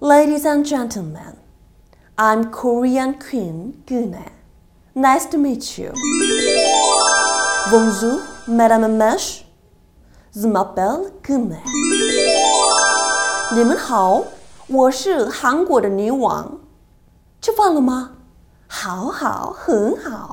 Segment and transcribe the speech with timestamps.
[0.00, 1.36] Ladies and gentlemen,
[2.16, 4.30] I'm Korean Queen Gune.
[4.94, 5.92] Nice to meet you.
[7.68, 9.42] Bonjour, Madame et Mèche.
[10.32, 11.58] Je m'appelle Gune.
[13.56, 14.22] 你们好，
[14.68, 16.60] 我是韩国的女王。
[17.40, 18.12] 吃饭了吗？
[18.68, 20.32] 好好，很好。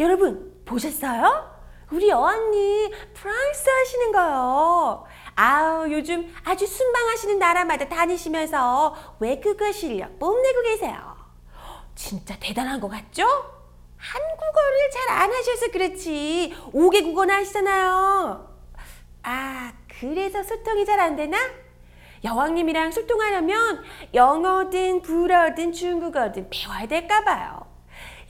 [0.00, 1.50] 여러분 보셨어요?
[1.92, 5.04] 우리 여왕님 프랑스 하시는 거요.
[5.34, 11.16] 아우 요즘 아주 순방하시는 나라마다 다니시면서 외국어 실력 뽐내고 계세요.
[11.94, 13.24] 진짜 대단한 것 같죠?
[13.98, 18.48] 한국어를 잘 안 하셔서 그렇지 5개 국어나 하시잖아요.
[19.24, 21.36] 아 그래서 소통이 잘 안 되나?
[22.24, 23.82] 여왕님이랑 소통하려면
[24.14, 27.69] 영어든 불어든 중국어든 배워야 될까 봐요.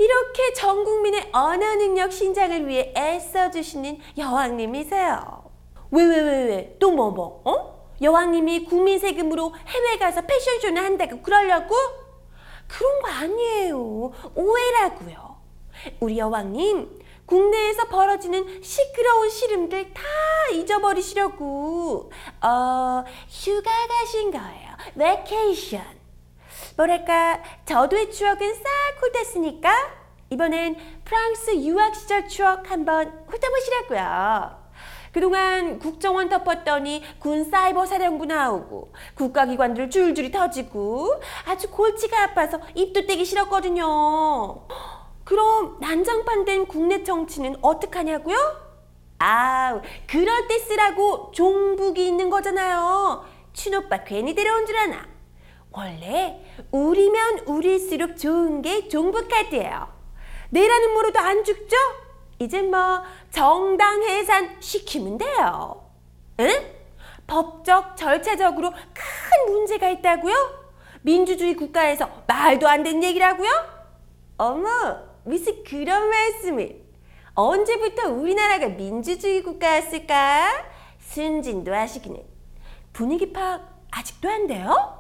[0.01, 5.45] 이렇게 전 국민의 언어 능력 신장을 위해 애써주시는 여왕님이세요.
[5.91, 6.77] 왜, 왜, 왜, 왜?
[6.79, 7.43] 또 뭐, 뭐?
[7.45, 7.91] 어?
[8.01, 11.75] 여왕님이 국민 세금으로 해외 가서 패션쇼를 한다고 그러려고?
[12.67, 14.13] 그런 거 아니에요.
[14.35, 15.37] 오해라고요.
[16.01, 20.03] 우리 여왕님, 국내에서 벌어지는 시끄러운 시름들 다
[20.55, 24.71] 잊어버리시려고, 어, 휴가 가신 거예요.
[24.97, 26.00] Vacation.
[26.81, 28.63] 뭐랄까 저도의 추억은 싹
[29.01, 29.71] 훑었으니까
[30.31, 34.61] 이번엔 프랑스 유학 시절 추억 한번 훑어보시라고요.
[35.13, 43.27] 그동안 국정원 덮었더니 군 사이버 사령부 나오고 국가기관들 줄줄이 터지고 아주 골치가 아파서 입도 떼기
[43.27, 44.67] 싫었거든요.
[45.25, 48.37] 그럼 난장판된 국내 정치는 어떡하냐고요?
[49.19, 53.25] 아, 그럴 때 쓰라고 종북이 있는 거잖아요.
[53.53, 55.10] 친오빠 괜히 데려온 줄 아나.
[55.73, 59.89] 원래 우리면 우릴수록 좋은 게 종북 카드예요.
[60.51, 61.77] 내라는 모로도 안 죽죠?
[62.39, 65.91] 이제 뭐 정당 해산 시키면 돼요.
[66.41, 66.51] 응?
[67.27, 70.35] 법적 절차적으로 큰 문제가 있다고요?
[71.03, 73.49] 민주주의 국가에서 말도 안 되는 얘기라고요?
[74.39, 74.69] 어머,
[75.25, 76.83] 무슨 그런 말씀을.
[77.35, 80.65] 언제부터 우리나라가 민주주의 국가였을까?
[80.99, 82.21] 순진도 하시기는.
[82.93, 85.00] 분위기 파악 아직도 안 돼요?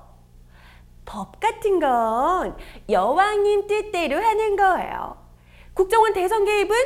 [1.11, 2.57] 법 같은 건
[2.89, 5.17] 여왕님 뜻대로 하는 거예요.
[5.75, 6.77] 국정원 대선 개입은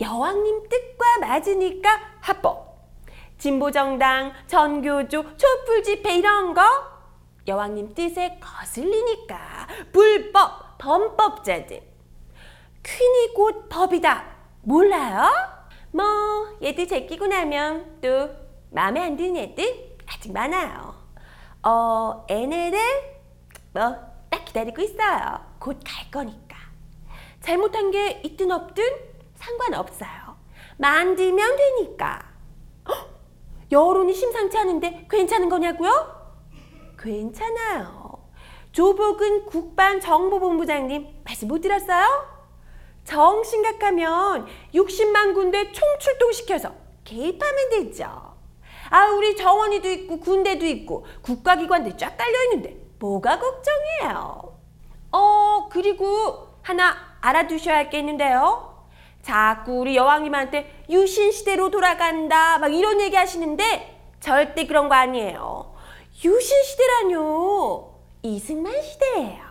[0.00, 2.64] 여왕님 뜻과 맞으니까 합법.
[3.36, 6.62] 진보정당, 전교조, 촛불 집회 이런 거
[7.46, 11.82] 여왕님 뜻에 거슬리니까 불법, 범법자들.
[12.82, 14.24] 퀸이 곧 법이다.
[14.62, 15.28] 몰라요?
[15.90, 16.04] 뭐
[16.62, 18.30] 얘들 제끼고 나면 또
[18.70, 20.94] 마음에 안 드는 애들 아직 많아요.
[21.62, 23.15] 어, 얘네들
[23.76, 25.40] 뭐 딱 기다리고 있어요.
[25.58, 26.56] 곧 갈 거니까.
[27.40, 28.84] 잘못한 게 있든 없든
[29.36, 30.36] 상관없어요.
[30.78, 32.20] 만들면 되니까.
[32.88, 33.08] 헉!
[33.70, 35.90] 여론이 심상치 않은데 괜찮은 거냐고요?
[36.98, 38.18] 괜찮아요.
[38.72, 42.04] 조복은 국방 정보본부장님 말씀 못 들었어요?
[43.04, 46.72] 정 심각하면 60만 군대 총출동시켜서
[47.04, 48.34] 개입하면 되죠.
[48.90, 54.58] 아, 우리 정원이도 있고 군대도 있고 국가기관들 쫙 깔려 있는데 뭐가 걱정이에요?
[55.12, 58.74] 어, 그리고 하나 알아두셔야 할 게 있는데요.
[59.22, 65.74] 자꾸 우리 여왕님한테 유신 시대로 돌아간다 막 이런 얘기 하시는데 절대 그런 거 아니에요.
[66.24, 67.94] 유신 시대라뇨.
[68.22, 69.46] 이승만 시대예요.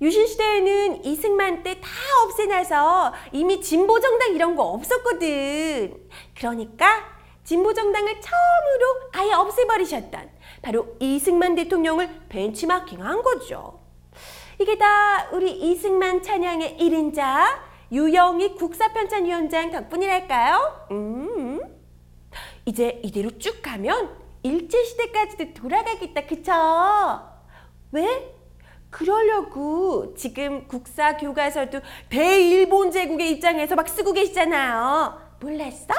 [0.00, 1.88] 유신 시대에는 이승만 때 다
[2.24, 6.08] 없애놔서 이미 진보 정당 이런 거 없었거든.
[6.36, 7.04] 그러니까
[7.44, 13.80] 진보 정당을 처음으로 아예 없애버리셨던 바로 이승만 대통령을 벤치마킹한 거죠.
[14.60, 20.88] 이게 다 우리 이승만 찬양의 1인자 유영희 국사편찬위원장 덕분이랄까요?
[20.90, 21.60] 음.
[22.66, 24.10] 이제 이대로 쭉 가면
[24.42, 26.52] 일제시대까지도 돌아가겠다, 그쵸?
[27.92, 28.34] 왜?
[28.90, 35.20] 그러려고 지금 국사 교과서도 대일본 제국의 입장에서 막 쓰고 계시잖아요.
[35.40, 35.94] 몰랐어?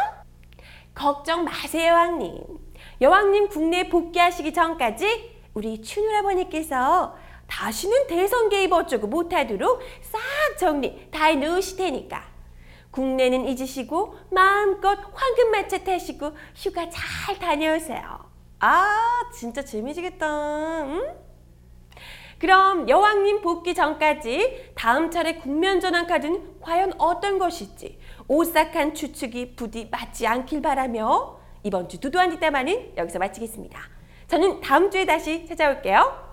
[0.94, 2.69] 걱정 마세요, 왕님.
[3.01, 7.15] 여왕님 국내에 복귀하시기 전까지 우리 춘우라버니께서
[7.47, 12.23] 다시는 대선 개입 어쩌고 못하도록 싹 정리 다 해놓으실 테니까
[12.91, 18.19] 국내는 잊으시고 마음껏 황금마차 타시고 휴가 잘 다녀오세요.
[18.59, 20.83] 아 진짜 재미지겠다.
[20.83, 21.15] 응?
[22.37, 29.87] 그럼 여왕님 복귀 전까지 다음 차례 국면 전환 카드는 과연 어떤 것일지 오싹한 추측이 부디
[29.89, 33.79] 맞지 않길 바라며 이번 주 두두한 뒷담화는 여기서 마치겠습니다.
[34.27, 36.28] 저는 다음 주에 다시 찾아올게요.